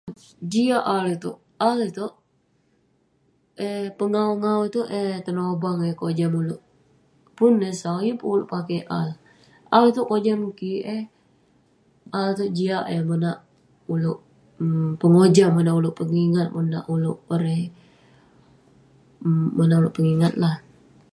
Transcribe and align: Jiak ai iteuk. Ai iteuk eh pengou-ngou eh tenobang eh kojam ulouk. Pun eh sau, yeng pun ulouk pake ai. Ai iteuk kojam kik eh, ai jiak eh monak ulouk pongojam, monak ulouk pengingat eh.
Jiak 0.51 0.83
ai 0.93 1.09
iteuk. 1.15 1.37
Ai 1.67 1.81
iteuk 1.89 2.13
eh 3.65 3.87
pengou-ngou 3.97 4.61
eh 4.99 5.15
tenobang 5.25 5.79
eh 5.89 5.95
kojam 6.01 6.33
ulouk. 6.41 6.61
Pun 7.37 7.53
eh 7.69 7.75
sau, 7.81 7.97
yeng 8.05 8.17
pun 8.19 8.29
ulouk 8.35 8.51
pake 8.55 8.77
ai. 8.99 9.11
Ai 9.73 9.85
iteuk 9.89 10.09
kojam 10.11 10.39
kik 10.59 10.83
eh, 10.95 11.03
ai 12.17 12.47
jiak 12.57 12.85
eh 12.93 13.01
monak 13.09 13.37
ulouk 13.93 14.19
pongojam, 14.99 15.49
monak 15.57 15.77
ulouk 19.77 19.91
pengingat 19.97 20.35
eh. 20.51 20.55